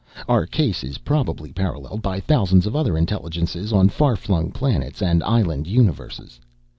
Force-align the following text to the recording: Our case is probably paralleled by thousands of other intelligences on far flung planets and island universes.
Our 0.27 0.47
case 0.47 0.83
is 0.83 0.97
probably 0.97 1.53
paralleled 1.53 2.01
by 2.01 2.19
thousands 2.21 2.65
of 2.65 2.75
other 2.75 2.97
intelligences 2.97 3.71
on 3.71 3.89
far 3.89 4.15
flung 4.15 4.49
planets 4.49 4.99
and 4.99 5.21
island 5.21 5.67
universes. 5.67 6.39